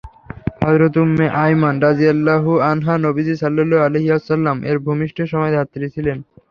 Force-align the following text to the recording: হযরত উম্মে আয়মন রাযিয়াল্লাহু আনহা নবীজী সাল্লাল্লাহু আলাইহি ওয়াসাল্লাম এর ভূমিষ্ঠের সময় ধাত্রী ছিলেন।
হযরত 0.61 0.93
উম্মে 0.97 1.25
আয়মন 1.43 1.75
রাযিয়াল্লাহু 1.85 2.51
আনহা 2.69 2.95
নবীজী 3.05 3.33
সাল্লাল্লাহু 3.35 3.85
আলাইহি 3.87 4.09
ওয়াসাল্লাম 4.11 4.57
এর 4.69 4.77
ভূমিষ্ঠের 4.85 5.27
সময় 5.27 5.53
ধাত্রী 5.55 5.87
ছিলেন। 5.95 6.17